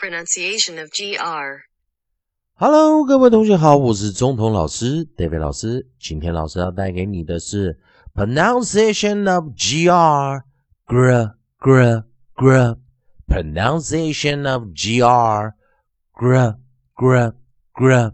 [0.00, 1.62] pronunciation of GR.
[2.54, 5.86] Hello，各位同学好，我是中童老师 David 老师。
[5.98, 7.78] 今天老师要带给你的是
[8.14, 10.42] pronunciation of gr
[10.86, 12.04] gr gr
[12.34, 12.76] gr
[13.26, 15.52] pronunciation of gr
[16.14, 16.56] gr
[16.94, 17.32] gr
[17.74, 18.12] gr。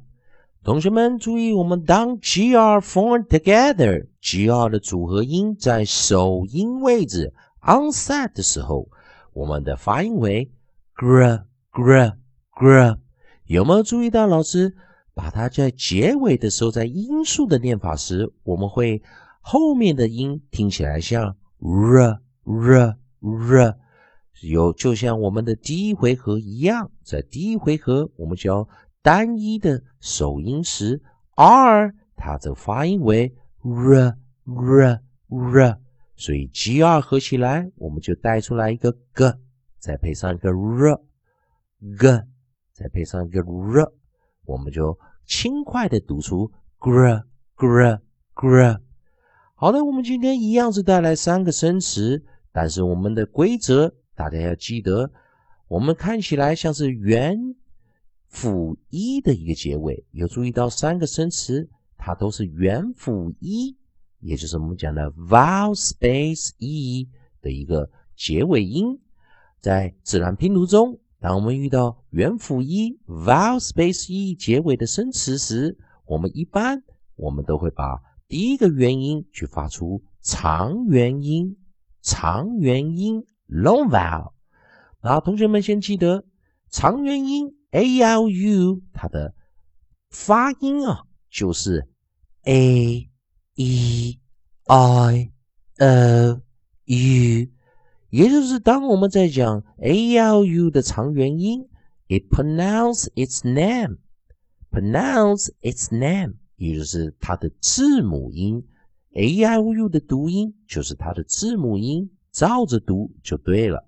[0.64, 8.88] 同学们注意，我们当 gr formed together，gr 的组合音在首音位置 onset 的时候，
[9.32, 10.50] 我们的发音为
[10.96, 11.42] gr
[11.77, 12.15] Gr
[12.59, 12.97] gr。
[13.45, 14.75] 有没有注意到老师
[15.13, 19.03] 把它在结尾的时候，在音素的念法时，我们会
[19.41, 23.77] 后面的音听起来像 r r r，
[24.41, 28.67] 有就像我们的第一回合一样，在第一回合我们教
[29.03, 31.01] 单一的首音时
[31.35, 34.99] ，r 它的发音为 r r
[35.29, 35.79] r，
[36.15, 39.31] 所以 g r 合起来我们就带出来一个 g，
[39.77, 40.99] 再配上一个 r
[41.97, 42.23] g。
[42.73, 43.91] 再配上一个 r，
[44.45, 47.23] 我们就轻快的读出 gr
[47.55, 47.99] gr
[48.35, 48.81] gr。
[49.55, 55.11] 好的，我们今天一样是带来三个生词，但是我们的规则大家要记得，
[55.67, 57.55] 我们看起来像是元
[58.27, 61.67] 辅一的一个结尾，有注意到三个生词
[61.97, 63.75] 它都是元辅一，
[64.19, 67.09] 也就是我们讲的 vowel space e
[67.41, 68.99] 的一个结尾音，
[69.59, 70.99] 在自然拼读中。
[71.19, 76.83] 当我们遇到元辅一 vowel space e 结尾的生词时，我们一般
[77.15, 81.57] 我们都会把第一个元音去发出长元音，
[82.01, 84.33] 长元音 long vowel。
[85.01, 86.25] 那同学们先记得
[86.69, 89.33] 长元音 a l u 它的
[90.09, 91.87] 发音啊，就是
[92.43, 93.09] a
[93.55, 94.19] e i
[94.67, 95.11] o
[96.85, 97.56] u。
[98.09, 101.67] 也就是当我们在讲 a l u 的长元音
[102.07, 108.65] ，it pronounce its name，pronounce its name，也就是它的字母音
[109.13, 113.85] a l u 的读音就是它的字母音，照着读就对了。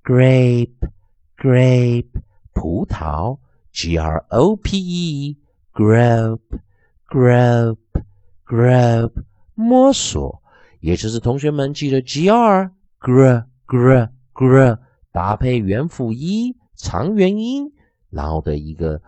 [0.04, 0.90] grape
[1.38, 2.22] grape
[2.54, 3.40] 葡萄
[3.72, 5.38] ，g r o p e
[5.74, 6.60] grope
[7.08, 8.04] grope
[8.46, 9.24] grope
[9.56, 10.42] 摸索，
[10.82, 14.80] 也就是同学们记得 g r gr gr gr
[15.14, 17.72] 搭配元辅一长元音，
[18.10, 19.02] 然后的一个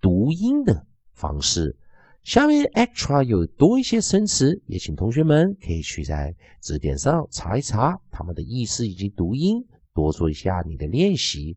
[0.00, 1.76] 读音的方式。
[2.24, 11.56] 下面 extra 有多一些生词，也请同学们可以去在字典上查一查它们的意思以及读音，多做一下你的练习。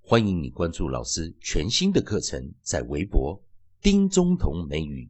[0.00, 3.40] 欢迎你关注老师全新的课程，在微博
[3.80, 5.08] 丁中同美语。